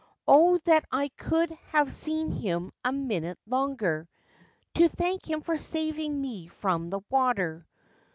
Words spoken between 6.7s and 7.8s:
the water